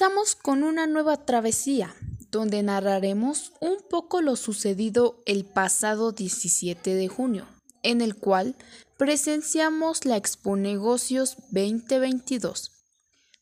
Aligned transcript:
Comenzamos 0.00 0.34
con 0.34 0.62
una 0.62 0.86
nueva 0.86 1.26
travesía, 1.26 1.94
donde 2.30 2.62
narraremos 2.62 3.52
un 3.60 3.76
poco 3.90 4.22
lo 4.22 4.34
sucedido 4.34 5.22
el 5.26 5.44
pasado 5.44 6.12
17 6.12 6.94
de 6.94 7.08
junio, 7.08 7.46
en 7.82 8.00
el 8.00 8.16
cual 8.16 8.56
presenciamos 8.96 10.06
la 10.06 10.16
Expo 10.16 10.56
Negocios 10.56 11.36
2022. 11.50 12.82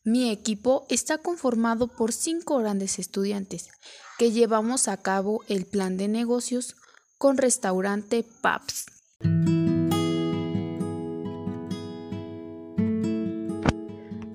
Mi 0.03 0.31
equipo 0.31 0.85
está 0.89 1.17
conformado 1.17 1.87
por 1.87 2.11
cinco 2.11 2.57
grandes 2.57 2.99
estudiantes 2.99 3.69
que 4.17 4.33
llevamos 4.33 4.89
a 4.89 4.97
cabo 4.97 5.45
el 5.47 5.65
plan 5.65 5.95
de 5.95 6.09
negocios 6.09 6.75
con 7.17 7.37
restaurante 7.37 8.25
Paps. 8.41 8.98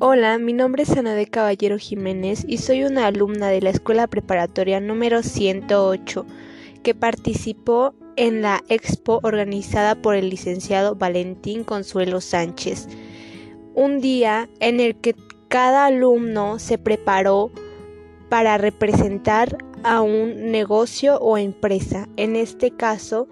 Hola, 0.07 0.37
mi 0.37 0.53
nombre 0.53 0.83
es 0.83 0.91
Ana 0.91 1.15
de 1.15 1.25
Caballero 1.25 1.79
Jiménez 1.79 2.45
y 2.47 2.59
soy 2.59 2.85
una 2.85 3.07
alumna 3.07 3.49
de 3.49 3.63
la 3.63 3.71
Escuela 3.71 4.07
Preparatoria 4.07 4.79
número 4.79 5.23
108 5.23 6.27
que 6.83 6.95
participó 6.95 7.95
en 8.17 8.43
la 8.43 8.63
expo 8.69 9.21
organizada 9.23 9.95
por 9.95 10.15
el 10.15 10.29
licenciado 10.29 10.95
Valentín 10.95 11.65
Consuelo 11.65 12.21
Sánchez. 12.21 12.87
Un 13.75 14.03
día 14.03 14.51
en 14.61 14.79
el 14.79 14.95
que 14.97 15.15
cada 15.49 15.87
alumno 15.87 16.59
se 16.59 16.77
preparó 16.77 17.51
para 18.29 18.59
representar 18.59 19.57
a 19.85 20.03
un 20.03 20.51
negocio 20.53 21.17
o 21.17 21.39
empresa. 21.39 22.11
En 22.19 22.37
este 22.37 22.73
caso, 22.73 23.27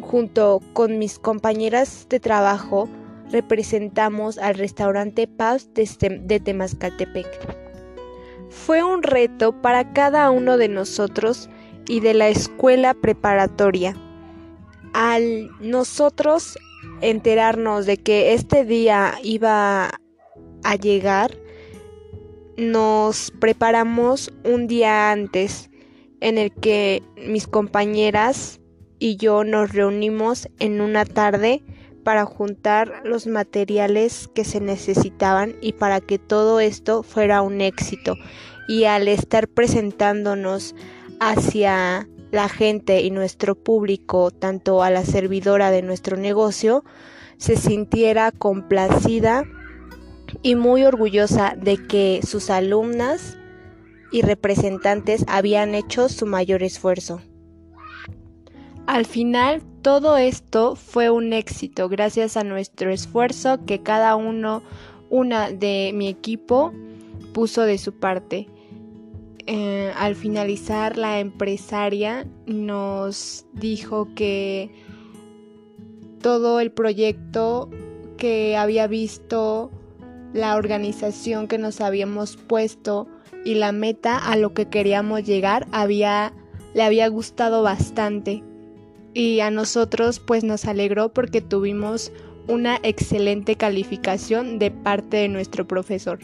junto 0.00 0.62
con 0.72 0.98
mis 0.98 1.18
compañeras 1.18 2.06
de 2.08 2.18
trabajo, 2.18 2.88
representamos 3.30 4.38
al 4.38 4.54
restaurante 4.54 5.26
Paz 5.26 5.68
de 5.74 6.40
Temascatepec. 6.40 7.26
Fue 8.48 8.82
un 8.82 9.02
reto 9.02 9.60
para 9.60 9.92
cada 9.92 10.30
uno 10.30 10.56
de 10.56 10.68
nosotros 10.68 11.50
y 11.88 12.00
de 12.00 12.14
la 12.14 12.28
escuela 12.28 12.94
preparatoria. 12.94 13.96
Al 14.92 15.50
nosotros 15.60 16.58
enterarnos 17.00 17.86
de 17.86 17.96
que 17.96 18.32
este 18.32 18.64
día 18.64 19.14
iba 19.22 19.90
a 20.62 20.76
llegar, 20.76 21.36
nos 22.56 23.30
preparamos 23.38 24.32
un 24.44 24.66
día 24.66 25.10
antes 25.10 25.70
en 26.20 26.38
el 26.38 26.52
que 26.52 27.02
mis 27.16 27.46
compañeras 27.46 28.60
y 28.98 29.16
yo 29.16 29.44
nos 29.44 29.72
reunimos 29.72 30.48
en 30.58 30.80
una 30.80 31.04
tarde 31.04 31.62
para 32.06 32.24
juntar 32.24 33.02
los 33.02 33.26
materiales 33.26 34.30
que 34.32 34.44
se 34.44 34.60
necesitaban 34.60 35.56
y 35.60 35.72
para 35.72 36.00
que 36.00 36.20
todo 36.20 36.60
esto 36.60 37.02
fuera 37.02 37.42
un 37.42 37.60
éxito. 37.60 38.14
Y 38.68 38.84
al 38.84 39.08
estar 39.08 39.48
presentándonos 39.48 40.76
hacia 41.18 42.08
la 42.30 42.48
gente 42.48 43.00
y 43.00 43.10
nuestro 43.10 43.56
público, 43.56 44.30
tanto 44.30 44.84
a 44.84 44.90
la 44.90 45.04
servidora 45.04 45.72
de 45.72 45.82
nuestro 45.82 46.16
negocio, 46.16 46.84
se 47.38 47.56
sintiera 47.56 48.30
complacida 48.30 49.42
y 50.42 50.54
muy 50.54 50.84
orgullosa 50.84 51.56
de 51.60 51.88
que 51.88 52.20
sus 52.24 52.50
alumnas 52.50 53.36
y 54.12 54.22
representantes 54.22 55.24
habían 55.26 55.74
hecho 55.74 56.08
su 56.08 56.24
mayor 56.24 56.62
esfuerzo. 56.62 57.20
Al 58.86 59.06
final, 59.06 59.64
todo 59.86 60.16
esto 60.16 60.74
fue 60.74 61.10
un 61.10 61.32
éxito 61.32 61.88
gracias 61.88 62.36
a 62.36 62.42
nuestro 62.42 62.90
esfuerzo 62.90 63.64
que 63.66 63.84
cada 63.84 64.16
uno, 64.16 64.64
una 65.10 65.52
de 65.52 65.92
mi 65.94 66.08
equipo, 66.08 66.72
puso 67.32 67.62
de 67.62 67.78
su 67.78 67.92
parte. 67.92 68.48
Eh, 69.46 69.92
al 69.96 70.16
finalizar, 70.16 70.98
la 70.98 71.20
empresaria 71.20 72.26
nos 72.46 73.46
dijo 73.52 74.08
que 74.16 74.72
todo 76.20 76.58
el 76.58 76.72
proyecto 76.72 77.70
que 78.16 78.56
había 78.56 78.88
visto, 78.88 79.70
la 80.32 80.56
organización 80.56 81.46
que 81.46 81.58
nos 81.58 81.80
habíamos 81.80 82.36
puesto 82.36 83.06
y 83.44 83.54
la 83.54 83.70
meta 83.70 84.18
a 84.18 84.34
lo 84.34 84.52
que 84.52 84.66
queríamos 84.66 85.22
llegar 85.22 85.68
le 86.74 86.82
había 86.82 87.06
gustado 87.06 87.62
bastante 87.62 88.42
y 89.16 89.40
a 89.40 89.50
nosotros 89.50 90.20
pues 90.20 90.44
nos 90.44 90.66
alegró 90.66 91.14
porque 91.14 91.40
tuvimos 91.40 92.12
una 92.48 92.78
excelente 92.82 93.56
calificación 93.56 94.58
de 94.58 94.70
parte 94.70 95.16
de 95.16 95.28
nuestro 95.28 95.66
profesor. 95.66 96.18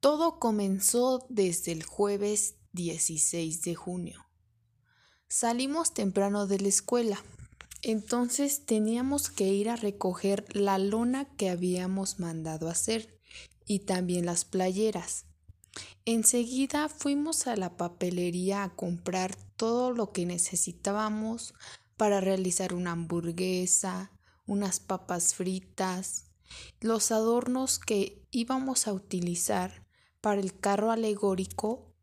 Todo 0.00 0.40
comenzó 0.40 1.24
desde 1.28 1.70
el 1.70 1.84
jueves 1.84 2.56
16 2.72 3.62
de 3.62 3.76
junio. 3.76 4.26
Salimos 5.28 5.94
temprano 5.94 6.48
de 6.48 6.58
la 6.58 6.68
escuela, 6.68 7.22
entonces 7.82 8.66
teníamos 8.66 9.30
que 9.30 9.46
ir 9.46 9.70
a 9.70 9.76
recoger 9.76 10.46
la 10.56 10.78
lona 10.78 11.26
que 11.36 11.48
habíamos 11.48 12.18
mandado 12.18 12.68
hacer 12.68 13.19
y 13.70 13.78
también 13.78 14.26
las 14.26 14.44
playeras. 14.44 15.26
Enseguida 16.04 16.88
fuimos 16.88 17.46
a 17.46 17.54
la 17.54 17.76
papelería 17.76 18.64
a 18.64 18.74
comprar 18.74 19.36
todo 19.54 19.92
lo 19.92 20.10
que 20.10 20.26
necesitábamos 20.26 21.54
para 21.96 22.20
realizar 22.20 22.74
una 22.74 22.90
hamburguesa, 22.90 24.10
unas 24.44 24.80
papas 24.80 25.34
fritas, 25.34 26.24
los 26.80 27.12
adornos 27.12 27.78
que 27.78 28.26
íbamos 28.32 28.88
a 28.88 28.92
utilizar 28.92 29.86
para 30.20 30.40
el 30.40 30.58
carro 30.58 30.90
alegórico 30.90 31.94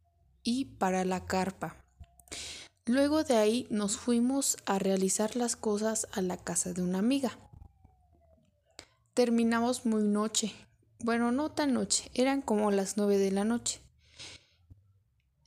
y 0.43 0.77
para 0.79 1.03
la 1.03 1.25
carpa. 1.25 1.83
Luego 2.85 3.25
de 3.25 3.35
ahí 3.35 3.67
nos 3.69 3.97
fuimos 3.97 4.55
a 4.65 4.79
realizar 4.79 5.35
las 5.35 5.57
cosas 5.57 6.07
a 6.13 6.21
la 6.21 6.37
casa 6.37 6.71
de 6.71 6.81
una 6.81 6.99
amiga. 6.99 7.37
Terminamos 9.13 9.85
muy 9.85 10.03
noche, 10.03 10.53
bueno, 10.99 11.31
no 11.31 11.51
tan 11.51 11.73
noche, 11.73 12.09
eran 12.13 12.41
como 12.41 12.71
las 12.71 12.97
nueve 12.97 13.17
de 13.17 13.31
la 13.31 13.43
noche. 13.43 13.79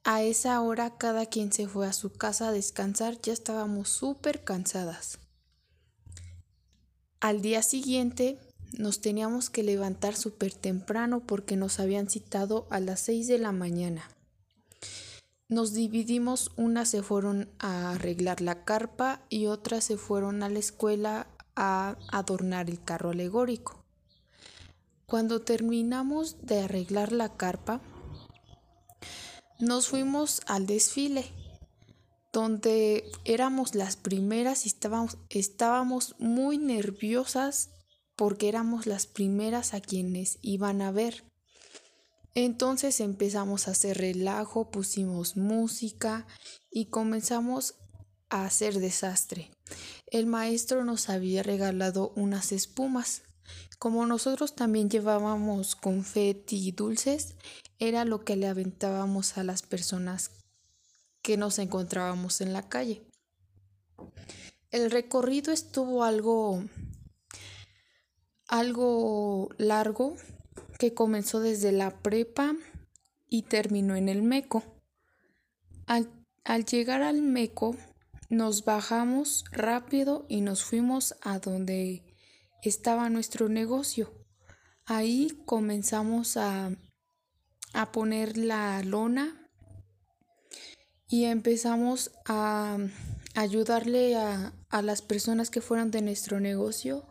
A 0.05 0.22
esa 0.22 0.61
hora 0.61 0.97
cada 0.97 1.27
quien 1.27 1.53
se 1.53 1.69
fue 1.69 1.87
a 1.87 1.93
su 1.93 2.12
casa 2.12 2.49
a 2.49 2.53
descansar, 2.53 3.21
ya 3.21 3.33
estábamos 3.33 3.88
súper 3.88 4.44
cansadas. 4.44 5.19
Al 7.21 7.43
día 7.43 7.62
siguiente 7.62 8.38
nos 8.78 9.00
teníamos 9.00 9.50
que 9.50 9.62
levantar 9.62 10.16
súper 10.16 10.55
temprano 10.55 11.21
porque 11.21 11.56
nos 11.56 11.81
habían 11.81 12.09
citado 12.09 12.67
a 12.71 12.81
las 12.81 13.00
seis 13.00 13.27
de 13.27 13.38
la 13.38 13.53
mañana. 13.53 14.09
Nos 15.49 15.75
dividimos, 15.75 16.53
unas 16.56 16.88
se 16.88 17.03
fueron 17.03 17.50
a 17.59 17.91
arreglar 17.91 18.41
la 18.41 18.65
carpa 18.65 19.21
y 19.28 19.47
otras 19.47 19.84
se 19.84 19.97
fueron 19.97 20.43
a 20.43 20.49
la 20.49 20.61
escuela 20.61 21.27
a 21.56 21.97
adornar 22.12 22.71
el 22.71 22.82
carro 22.82 23.11
alegórico. 23.11 23.79
Cuando 25.10 25.41
terminamos 25.41 26.37
de 26.47 26.60
arreglar 26.60 27.10
la 27.10 27.37
carpa, 27.37 27.81
nos 29.59 29.88
fuimos 29.88 30.40
al 30.46 30.69
desfile, 30.69 31.25
donde 32.32 33.11
éramos 33.25 33.75
las 33.75 33.96
primeras 33.96 34.67
y 34.67 34.69
estábamos, 34.69 35.19
estábamos 35.29 36.14
muy 36.20 36.58
nerviosas 36.58 37.70
porque 38.14 38.49
éramos 38.49 38.87
las 38.87 39.08
primeras 39.08 39.75
a 39.75 39.81
quienes 39.81 40.38
iban 40.43 40.81
a 40.81 40.93
ver. 40.93 41.25
Entonces 42.37 43.00
empezamos 43.00 43.67
a 43.67 43.73
hacer 43.73 43.99
relajo, 43.99 44.70
pusimos 44.70 45.37
música 45.37 46.29
y 46.70 46.87
comenzamos 46.87 47.75
a 48.29 48.44
hacer 48.44 48.79
desastre. 48.79 49.50
El 50.06 50.26
maestro 50.26 50.84
nos 50.84 51.08
había 51.08 51.43
regalado 51.43 52.12
unas 52.14 52.52
espumas 52.52 53.23
como 53.79 54.06
nosotros 54.06 54.55
también 54.55 54.91
llevábamos 54.91 55.75
confeti 55.75 56.69
y 56.69 56.73
dulces, 56.73 57.37
era 57.79 58.05
lo 58.05 58.25
que 58.25 58.37
le 58.37 58.47
aventábamos 58.47 59.38
a 59.38 59.44
las 59.44 59.62
personas 59.62 60.31
que 61.23 61.37
nos 61.37 61.58
encontrábamos 61.58 62.41
en 62.41 62.52
la 62.52 62.69
calle. 62.69 63.02
El 64.70 64.91
recorrido 64.91 65.52
estuvo 65.52 66.05
algo 66.05 66.62
algo 68.49 69.49
largo 69.58 70.17
que 70.79 70.93
comenzó 70.93 71.41
desde 71.41 71.73
la 71.73 72.03
prepa 72.03 72.55
y 73.29 73.43
terminó 73.43 73.94
en 73.96 74.08
el 74.08 74.23
Meco. 74.23 74.64
Al, 75.87 76.11
al, 76.44 76.64
llegar 76.64 77.03
al 77.03 77.23
Meco 77.23 77.76
nos 78.29 78.64
bajamos 78.64 79.44
rápido 79.53 80.26
y 80.29 80.41
nos 80.41 80.64
fuimos 80.64 81.14
a 81.23 81.38
donde 81.38 82.09
estaba 82.62 83.08
nuestro 83.10 83.48
negocio. 83.48 84.12
Ahí 84.84 85.42
comenzamos 85.46 86.36
a, 86.36 86.76
a 87.72 87.92
poner 87.92 88.36
la 88.36 88.82
lona 88.82 89.50
y 91.08 91.24
empezamos 91.24 92.12
a, 92.26 92.78
ayudarle 93.34 94.16
a, 94.16 94.52
a 94.68 94.82
las 94.82 95.02
personas 95.02 95.50
que 95.50 95.60
fueron 95.60 95.90
de 95.90 96.02
nuestro 96.02 96.40
negocio. 96.40 97.06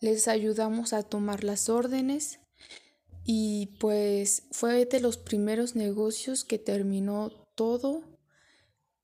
Les 0.00 0.28
ayudamos 0.28 0.92
a 0.92 1.02
tomar 1.02 1.44
las 1.44 1.68
órdenes 1.68 2.40
y 3.24 3.76
pues 3.78 4.44
fue 4.52 4.86
de 4.86 5.00
los 5.00 5.18
primeros 5.18 5.76
negocios 5.76 6.44
que 6.44 6.58
terminó 6.58 7.30
todo. 7.54 8.02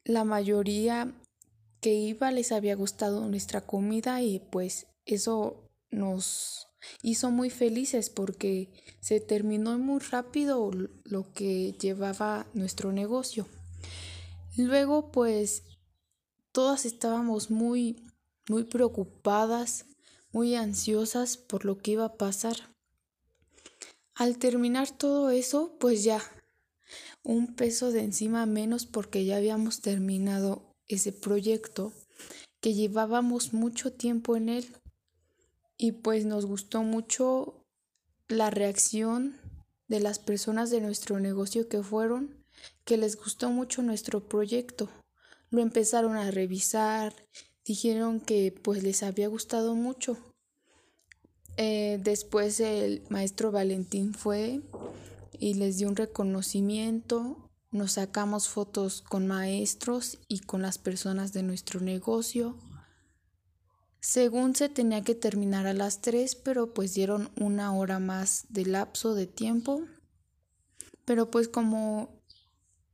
La 0.04 0.24
mayoría 0.24 1.14
que 1.80 1.92
iba 1.94 2.30
les 2.30 2.52
había 2.52 2.74
gustado 2.76 3.28
nuestra 3.28 3.60
comida 3.60 4.22
y 4.22 4.38
pues 4.38 4.86
eso 5.04 5.63
nos 5.94 6.68
hizo 7.02 7.30
muy 7.30 7.50
felices 7.50 8.10
porque 8.10 8.70
se 9.00 9.20
terminó 9.20 9.78
muy 9.78 10.00
rápido 10.00 10.70
lo 11.04 11.32
que 11.32 11.72
llevaba 11.72 12.46
nuestro 12.54 12.92
negocio. 12.92 13.46
Luego 14.56 15.10
pues 15.10 15.62
todas 16.52 16.84
estábamos 16.84 17.50
muy 17.50 18.04
muy 18.48 18.64
preocupadas, 18.64 19.86
muy 20.32 20.54
ansiosas 20.54 21.36
por 21.36 21.64
lo 21.64 21.78
que 21.78 21.92
iba 21.92 22.04
a 22.04 22.16
pasar. 22.16 22.56
Al 24.14 24.38
terminar 24.38 24.90
todo 24.90 25.30
eso, 25.30 25.76
pues 25.80 26.04
ya 26.04 26.20
un 27.22 27.54
peso 27.54 27.90
de 27.90 28.00
encima 28.00 28.44
menos 28.46 28.86
porque 28.86 29.24
ya 29.24 29.36
habíamos 29.36 29.80
terminado 29.80 30.74
ese 30.86 31.12
proyecto 31.12 31.92
que 32.60 32.74
llevábamos 32.74 33.54
mucho 33.54 33.92
tiempo 33.92 34.36
en 34.36 34.50
él 34.50 34.66
y 35.76 35.92
pues 35.92 36.24
nos 36.24 36.46
gustó 36.46 36.82
mucho 36.82 37.64
la 38.28 38.50
reacción 38.50 39.40
de 39.88 40.00
las 40.00 40.18
personas 40.18 40.70
de 40.70 40.80
nuestro 40.80 41.20
negocio 41.20 41.68
que 41.68 41.82
fueron, 41.82 42.44
que 42.84 42.96
les 42.96 43.16
gustó 43.16 43.50
mucho 43.50 43.82
nuestro 43.82 44.28
proyecto. 44.28 44.88
Lo 45.50 45.60
empezaron 45.60 46.16
a 46.16 46.30
revisar, 46.30 47.14
dijeron 47.64 48.20
que 48.20 48.52
pues 48.62 48.82
les 48.82 49.02
había 49.02 49.28
gustado 49.28 49.74
mucho. 49.74 50.16
Eh, 51.56 52.00
después 52.02 52.58
el 52.60 53.04
maestro 53.10 53.52
Valentín 53.52 54.14
fue 54.14 54.62
y 55.38 55.54
les 55.54 55.78
dio 55.78 55.88
un 55.88 55.96
reconocimiento 55.96 57.44
nos 57.74 57.94
sacamos 57.94 58.46
fotos 58.46 59.02
con 59.02 59.26
maestros 59.26 60.20
y 60.28 60.38
con 60.38 60.62
las 60.62 60.78
personas 60.78 61.32
de 61.32 61.42
nuestro 61.42 61.80
negocio. 61.80 62.56
Según 64.04 64.54
se 64.54 64.68
tenía 64.68 65.02
que 65.02 65.14
terminar 65.14 65.66
a 65.66 65.72
las 65.72 66.02
3, 66.02 66.34
pero 66.34 66.74
pues 66.74 66.92
dieron 66.92 67.30
una 67.40 67.74
hora 67.74 68.00
más 68.00 68.44
de 68.50 68.66
lapso 68.66 69.14
de 69.14 69.26
tiempo. 69.26 69.80
Pero 71.06 71.30
pues 71.30 71.48
como 71.48 72.10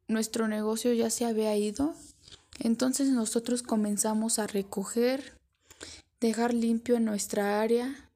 nuestro 0.07 0.47
negocio 0.47 0.93
ya 0.93 1.11
se 1.11 1.25
había 1.25 1.57
ido, 1.57 1.97
entonces 2.61 3.09
nosotros 3.09 3.65
comenzamos 3.65 4.39
a 4.39 4.47
recoger, 4.47 5.37
dejar 6.21 6.55
limpio 6.55 6.95
en 6.95 7.07
nuestra 7.07 7.61
área 7.61 8.09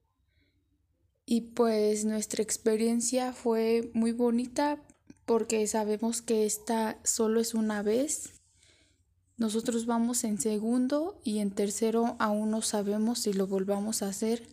y 1.27 1.41
pues 1.41 2.05
nuestra 2.05 2.45
experiencia 2.45 3.33
fue 3.33 3.91
muy 3.93 4.13
bonita 4.13 4.81
porque 5.27 5.67
sabemos 5.67 6.23
que 6.23 6.47
esta 6.47 7.01
solo 7.03 7.41
es 7.41 7.55
una 7.55 7.83
vez. 7.83 8.34
Nosotros 9.37 9.87
vamos 9.87 10.25
en 10.25 10.41
segundo 10.41 11.21
y 11.25 11.39
en 11.39 11.51
tercero 11.51 12.17
aún 12.19 12.51
no 12.51 12.63
sabemos 12.63 13.21
si 13.21 13.33
lo 13.33 13.47
volvamos 13.47 14.03
a 14.03 14.09
hacer, 14.09 14.47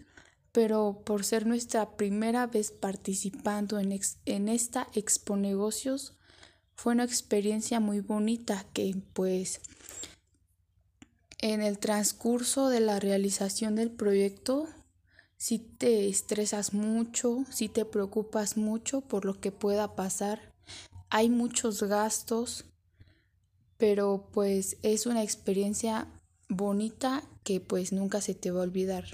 pero 0.51 1.01
por 1.05 1.23
ser 1.23 1.45
nuestra 1.45 1.95
primera 1.95 2.47
vez 2.47 2.71
participando 2.71 3.79
en, 3.79 3.97
en 4.25 4.49
esta 4.49 4.87
Expo 4.93 5.37
Negocios, 5.37 6.17
fue 6.73 6.93
una 6.93 7.03
experiencia 7.03 7.79
muy 7.79 7.99
bonita 7.99 8.65
que 8.73 8.95
pues 9.13 9.61
en 11.37 11.61
el 11.61 11.77
transcurso 11.77 12.69
de 12.69 12.79
la 12.79 12.99
realización 12.99 13.75
del 13.75 13.91
proyecto 13.91 14.67
si 15.37 15.57
te 15.57 16.07
estresas 16.07 16.73
mucho, 16.73 17.45
si 17.49 17.67
te 17.67 17.83
preocupas 17.83 18.57
mucho 18.57 19.01
por 19.01 19.25
lo 19.25 19.39
que 19.39 19.51
pueda 19.51 19.95
pasar. 19.95 20.53
Hay 21.09 21.29
muchos 21.29 21.81
gastos, 21.81 22.65
pero 23.81 24.29
pues 24.31 24.77
es 24.83 25.07
una 25.07 25.23
experiencia 25.23 26.07
bonita 26.47 27.23
que 27.43 27.59
pues 27.59 27.91
nunca 27.91 28.21
se 28.21 28.35
te 28.35 28.51
va 28.51 28.59
a 28.59 28.63
olvidar. 28.63 29.05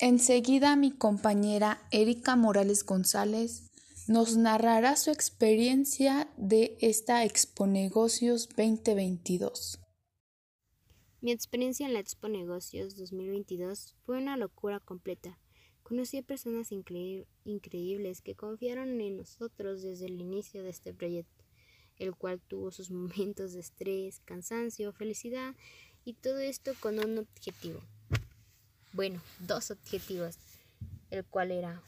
Enseguida 0.00 0.74
mi 0.74 0.90
compañera 0.90 1.80
Erika 1.92 2.34
Morales 2.34 2.84
González 2.84 3.70
nos 4.08 4.36
narrará 4.36 4.96
su 4.96 5.12
experiencia 5.12 6.28
de 6.36 6.76
esta 6.80 7.24
Expo 7.24 7.68
Negocios 7.68 8.48
2022. 8.48 9.78
Mi 11.20 11.30
experiencia 11.30 11.86
en 11.86 11.92
la 11.92 12.00
Expo 12.00 12.28
Negocios 12.28 12.96
2022 12.96 13.94
fue 14.04 14.18
una 14.18 14.36
locura 14.36 14.80
completa. 14.80 15.38
Conocí 15.84 16.18
a 16.18 16.22
personas 16.22 16.72
increíbles 16.72 18.22
que 18.22 18.34
confiaron 18.34 19.00
en 19.00 19.18
nosotros 19.18 19.82
desde 19.82 20.06
el 20.06 20.20
inicio 20.20 20.64
de 20.64 20.70
este 20.70 20.92
proyecto, 20.92 21.39
el 22.00 22.16
cual 22.16 22.40
tuvo 22.40 22.72
sus 22.72 22.90
momentos 22.90 23.52
de 23.52 23.60
estrés, 23.60 24.20
cansancio, 24.24 24.92
felicidad 24.92 25.54
y 26.04 26.14
todo 26.14 26.38
esto 26.38 26.72
con 26.80 26.98
un 26.98 27.18
objetivo. 27.18 27.80
Bueno, 28.92 29.22
dos 29.38 29.70
objetivos, 29.70 30.36
el 31.10 31.24
cual 31.24 31.52
era 31.52 31.80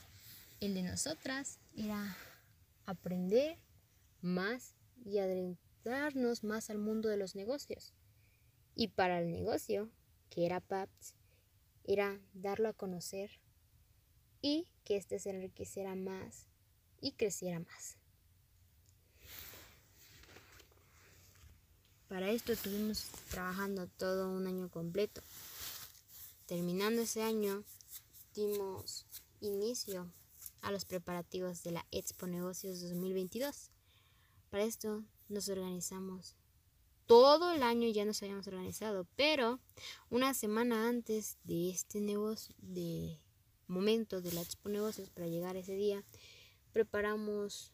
el 0.61 0.75
de 0.75 0.83
nosotras, 0.83 1.59
era 1.77 2.17
aprender 2.87 3.59
más 4.21 4.77
y 5.05 5.19
adentrarnos 5.19 6.45
más 6.45 6.71
al 6.71 6.79
mundo 6.79 7.09
de 7.09 7.17
los 7.17 7.35
negocios. 7.35 7.93
Y 8.77 8.89
para 8.89 9.19
el 9.19 9.33
negocio, 9.33 9.91
que 10.31 10.47
era 10.47 10.61
PAPS, 10.61 11.17
era 11.85 12.21
darlo 12.33 12.69
a 12.69 12.73
conocer 12.73 13.41
y 14.41 14.69
que 14.85 14.97
éste 14.97 15.19
se 15.19 15.31
enriqueciera 15.31 15.97
más 15.97 16.47
y 17.01 17.13
creciera 17.13 17.59
más. 17.59 17.99
Para 22.13 22.31
esto 22.31 22.53
estuvimos 22.53 23.07
trabajando 23.31 23.87
todo 23.87 24.29
un 24.29 24.47
año 24.47 24.69
completo. 24.69 25.23
Terminando 26.45 27.01
ese 27.01 27.23
año, 27.23 27.65
dimos 28.35 29.07
inicio 29.41 30.13
a 30.61 30.71
los 30.73 30.85
preparativos 30.85 31.63
de 31.63 31.71
la 31.71 31.87
Expo 31.91 32.27
Negocios 32.27 32.83
2022. 32.83 33.71
Para 34.51 34.65
esto 34.65 35.03
nos 35.31 35.49
organizamos. 35.49 36.37
Todo 37.07 37.51
el 37.51 37.63
año 37.63 37.89
ya 37.89 38.05
nos 38.05 38.23
habíamos 38.23 38.47
organizado, 38.47 39.07
pero 39.17 39.59
una 40.11 40.35
semana 40.35 40.91
antes 40.91 41.39
de 41.45 41.71
este 41.71 42.03
negocio, 42.03 42.55
de 42.59 43.19
momento 43.69 44.21
de 44.21 44.33
la 44.33 44.43
Expo 44.43 44.69
Negocios 44.69 45.09
para 45.09 45.29
llegar 45.29 45.57
ese 45.57 45.77
día, 45.77 46.05
preparamos 46.75 47.73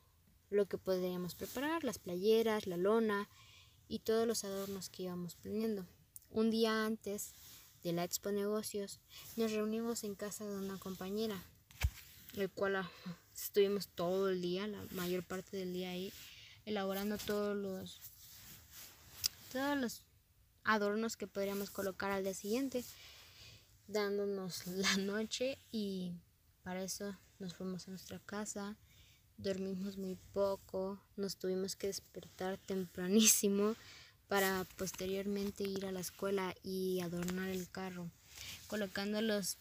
lo 0.48 0.66
que 0.66 0.78
podríamos 0.78 1.34
preparar, 1.34 1.82
las 1.82 1.98
playeras, 1.98 2.68
la 2.68 2.76
lona 2.76 3.28
y 3.88 4.00
todos 4.00 4.26
los 4.26 4.44
adornos 4.44 4.88
que 4.88 5.04
íbamos 5.04 5.34
planeando. 5.34 5.86
Un 6.30 6.50
día 6.50 6.84
antes 6.84 7.32
de 7.82 7.92
la 7.92 8.04
Expo 8.04 8.30
Negocios 8.30 9.00
nos 9.36 9.52
reunimos 9.52 10.04
en 10.04 10.14
casa 10.14 10.44
de 10.44 10.56
una 10.56 10.78
compañera, 10.78 11.42
el 12.34 12.50
cual 12.50 12.76
ah, 12.76 12.90
estuvimos 13.34 13.88
todo 13.88 14.28
el 14.28 14.42
día, 14.42 14.66
la 14.66 14.82
mayor 14.90 15.24
parte 15.24 15.56
del 15.56 15.72
día 15.72 15.90
ahí, 15.90 16.12
elaborando 16.66 17.16
todos 17.18 17.56
los 17.56 18.00
todos 19.52 19.78
los 19.78 20.02
adornos 20.64 21.16
que 21.16 21.26
podríamos 21.26 21.70
colocar 21.70 22.10
al 22.10 22.24
día 22.24 22.34
siguiente 22.34 22.84
dándonos 23.88 24.66
la 24.66 24.96
noche 24.98 25.58
y 25.72 26.12
para 26.62 26.82
eso 26.82 27.16
nos 27.38 27.54
fuimos 27.54 27.88
a 27.88 27.90
nuestra 27.90 28.18
casa, 28.20 28.76
dormimos 29.38 29.96
muy 29.96 30.16
poco, 30.32 31.00
nos 31.16 31.36
tuvimos 31.36 31.76
que 31.76 31.86
despertar 31.86 32.58
tempranísimo 32.58 33.74
para 34.28 34.66
posteriormente 34.76 35.64
ir 35.64 35.86
a 35.86 35.92
la 35.92 36.00
escuela 36.00 36.54
y 36.62 37.00
adornar 37.00 37.48
el 37.48 37.70
carro, 37.70 38.10
colocando 38.66 39.22
los 39.22 39.56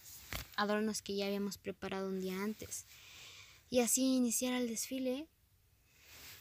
adornos 0.58 1.02
que 1.02 1.16
ya 1.16 1.28
habíamos 1.28 1.58
preparado 1.58 2.10
un 2.10 2.20
día 2.20 2.44
antes. 2.44 2.86
Y 3.70 3.80
así 3.80 4.16
iniciar 4.16 4.54
el 4.54 4.68
desfile, 4.68 5.28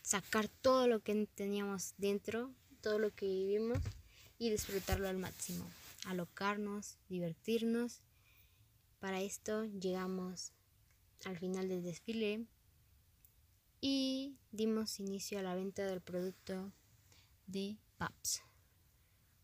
sacar 0.03 0.49
todo 0.49 0.89
lo 0.89 1.01
que 1.01 1.29
teníamos 1.35 1.95
dentro, 1.99 2.51
todo 2.81 2.99
lo 2.99 3.15
que 3.15 3.27
vivimos 3.27 3.79
y 4.39 4.51
disfrutarlo 4.51 5.09
al 5.09 5.19
máximo 5.19 5.71
alocarnos, 6.07 6.99
divertirnos. 7.09 8.01
Para 9.01 9.21
esto 9.21 9.65
llegamos 9.65 10.53
al 11.25 11.39
final 11.39 11.69
del 11.69 11.83
desfile 11.83 12.47
y 13.89 14.35
dimos 14.51 14.99
inicio 14.99 15.39
a 15.39 15.43
la 15.43 15.55
venta 15.55 15.87
del 15.87 16.01
producto 16.01 16.73
de 17.47 17.77
PAPS. 17.99 18.43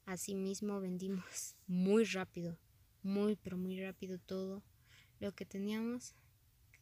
Asimismo 0.05 0.81
vendimos 0.81 1.55
muy 1.69 2.03
rápido, 2.07 2.59
muy 3.05 3.37
pero 3.37 3.57
muy 3.57 3.81
rápido 3.81 4.19
todo 4.19 4.61
lo 5.21 5.33
que 5.33 5.47
teníamos, 5.47 6.17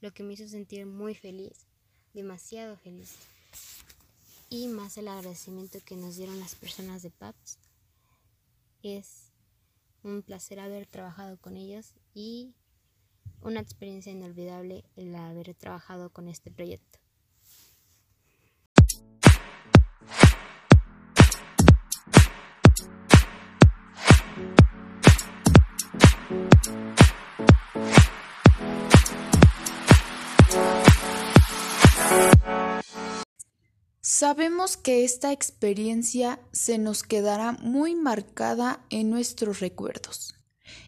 lo 0.00 0.11
que 0.11 0.23
me 0.23 0.33
hizo 0.33 0.49
sentir 0.49 0.87
muy 0.87 1.14
feliz, 1.14 1.67
demasiado 2.14 2.79
feliz. 2.79 3.14
Y 4.49 4.69
más 4.69 4.97
el 4.97 5.09
agradecimiento 5.09 5.81
que 5.85 5.97
nos 5.97 6.17
dieron 6.17 6.40
las 6.40 6.55
personas 6.55 7.02
de 7.02 7.11
PAPS 7.11 7.59
Es 8.83 9.33
un 10.02 10.23
placer 10.23 10.61
haber 10.61 10.87
trabajado 10.87 11.37
con 11.37 11.59
ellos 11.59 11.93
y 12.14 12.55
una 13.43 13.61
experiencia 13.61 14.12
inolvidable 14.12 14.83
el 14.97 15.14
haber 15.14 15.55
trabajado 15.55 16.09
con 16.09 16.26
este 16.26 16.50
proyecto. 16.50 17.00
Sabemos 34.21 34.77
que 34.77 35.03
esta 35.03 35.33
experiencia 35.33 36.41
se 36.53 36.77
nos 36.77 37.05
quedará 37.05 37.53
muy 37.53 37.95
marcada 37.95 38.85
en 38.91 39.09
nuestros 39.09 39.61
recuerdos. 39.61 40.35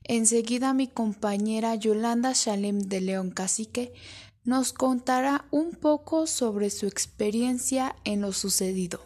Enseguida 0.04 0.74
mi 0.74 0.86
compañera 0.86 1.74
Yolanda 1.74 2.32
Shalem 2.34 2.80
de 2.80 3.00
León 3.00 3.30
Cacique 3.30 3.94
nos 4.44 4.74
contará 4.74 5.46
un 5.50 5.70
poco 5.70 6.26
sobre 6.26 6.68
su 6.68 6.86
experiencia 6.86 7.96
en 8.04 8.20
lo 8.20 8.32
sucedido. 8.32 9.00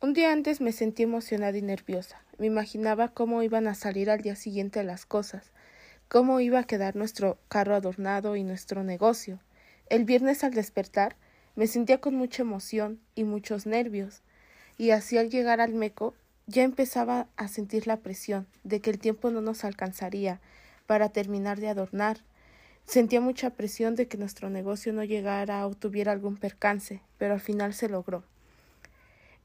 Un 0.00 0.12
día 0.12 0.30
antes 0.30 0.60
me 0.60 0.70
sentí 0.70 1.02
emocionada 1.02 1.58
y 1.58 1.62
nerviosa. 1.62 2.24
Me 2.38 2.46
imaginaba 2.46 3.08
cómo 3.08 3.42
iban 3.42 3.66
a 3.66 3.74
salir 3.74 4.08
al 4.08 4.20
día 4.20 4.36
siguiente 4.36 4.84
las 4.84 5.04
cosas, 5.04 5.50
cómo 6.06 6.38
iba 6.38 6.60
a 6.60 6.64
quedar 6.64 6.94
nuestro 6.94 7.40
carro 7.48 7.74
adornado 7.74 8.36
y 8.36 8.44
nuestro 8.44 8.84
negocio. 8.84 9.40
El 9.86 10.04
viernes 10.04 10.44
al 10.44 10.54
despertar 10.54 11.16
me 11.56 11.66
sentía 11.66 12.00
con 12.00 12.14
mucha 12.14 12.42
emoción 12.42 13.00
y 13.14 13.24
muchos 13.24 13.66
nervios, 13.66 14.22
y 14.78 14.90
así 14.90 15.18
al 15.18 15.30
llegar 15.30 15.60
al 15.60 15.74
Meco 15.74 16.14
ya 16.46 16.62
empezaba 16.62 17.28
a 17.36 17.48
sentir 17.48 17.86
la 17.86 17.98
presión 17.98 18.46
de 18.64 18.80
que 18.80 18.90
el 18.90 18.98
tiempo 18.98 19.30
no 19.30 19.40
nos 19.40 19.64
alcanzaría 19.64 20.40
para 20.86 21.10
terminar 21.10 21.60
de 21.60 21.68
adornar. 21.68 22.18
Sentía 22.84 23.20
mucha 23.20 23.50
presión 23.50 23.94
de 23.94 24.08
que 24.08 24.18
nuestro 24.18 24.50
negocio 24.50 24.92
no 24.92 25.04
llegara 25.04 25.64
o 25.66 25.74
tuviera 25.74 26.10
algún 26.12 26.36
percance, 26.36 27.00
pero 27.18 27.34
al 27.34 27.40
final 27.40 27.72
se 27.72 27.88
logró. 27.88 28.24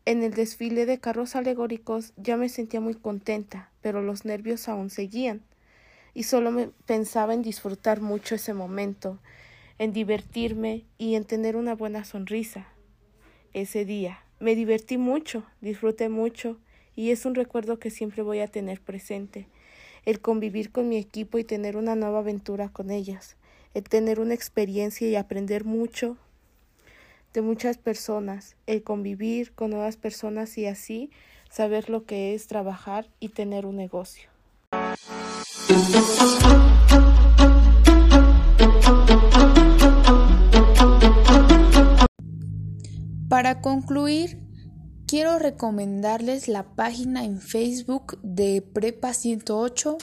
En 0.05 0.23
el 0.23 0.33
desfile 0.33 0.85
de 0.85 0.99
carros 0.99 1.35
alegóricos 1.35 2.13
ya 2.15 2.37
me 2.37 2.49
sentía 2.49 2.79
muy 2.79 2.95
contenta, 2.95 3.69
pero 3.81 4.01
los 4.01 4.25
nervios 4.25 4.67
aún 4.67 4.89
seguían, 4.89 5.41
y 6.13 6.23
solo 6.23 6.51
me 6.51 6.69
pensaba 6.85 7.33
en 7.33 7.41
disfrutar 7.41 8.01
mucho 8.01 8.35
ese 8.35 8.53
momento, 8.53 9.19
en 9.77 9.91
divertirme 9.91 10.85
y 10.97 11.15
en 11.15 11.25
tener 11.25 11.55
una 11.55 11.75
buena 11.75 12.05
sonrisa. 12.05 12.67
Ese 13.53 13.85
día 13.85 14.19
me 14.39 14.55
divertí 14.55 14.97
mucho, 14.97 15.43
disfruté 15.61 16.09
mucho 16.09 16.57
y 16.95 17.11
es 17.11 17.25
un 17.25 17.35
recuerdo 17.35 17.79
que 17.79 17.89
siempre 17.89 18.21
voy 18.21 18.39
a 18.39 18.47
tener 18.47 18.81
presente. 18.81 19.47
El 20.05 20.21
convivir 20.21 20.71
con 20.71 20.87
mi 20.87 20.97
equipo 20.97 21.37
y 21.37 21.43
tener 21.43 21.77
una 21.77 21.95
nueva 21.95 22.19
aventura 22.19 22.69
con 22.69 22.91
ellas, 22.91 23.37
el 23.73 23.83
tener 23.83 24.19
una 24.19 24.33
experiencia 24.33 25.07
y 25.09 25.15
aprender 25.15 25.65
mucho 25.65 26.17
de 27.33 27.41
muchas 27.41 27.77
personas, 27.77 28.55
el 28.65 28.83
convivir 28.83 29.51
con 29.53 29.71
nuevas 29.71 29.97
personas 29.97 30.57
y 30.57 30.67
así 30.67 31.09
saber 31.49 31.89
lo 31.89 32.05
que 32.05 32.33
es 32.33 32.47
trabajar 32.47 33.09
y 33.19 33.29
tener 33.29 33.65
un 33.65 33.75
negocio. 33.75 34.34
Para 43.35 43.59
concluir, 43.59 44.39
quiero 45.07 45.39
recomendarles 45.39 46.47
la 46.47 46.73
página 46.73 47.25
en 47.25 47.41
Facebook 47.41 48.17
de 48.23 48.61
Prepa 48.61 49.13
108, 49.13 49.97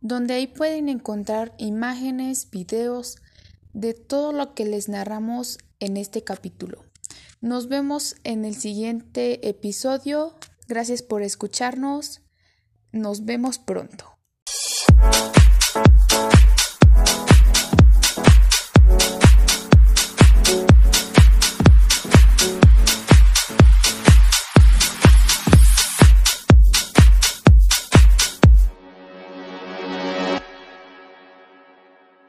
donde 0.00 0.32
ahí 0.32 0.46
pueden 0.46 0.88
encontrar 0.88 1.54
imágenes, 1.58 2.48
videos 2.50 3.16
de 3.74 3.92
todo 3.92 4.32
lo 4.32 4.54
que 4.54 4.64
les 4.64 4.88
narramos 4.88 5.58
en 5.80 5.98
este 5.98 6.24
capítulo. 6.24 6.82
Nos 7.42 7.68
vemos 7.68 8.16
en 8.24 8.46
el 8.46 8.54
siguiente 8.54 9.50
episodio. 9.50 10.34
Gracias 10.66 11.02
por 11.02 11.20
escucharnos. 11.20 12.22
Nos 12.90 13.26
vemos 13.26 13.58
pronto. 13.58 14.16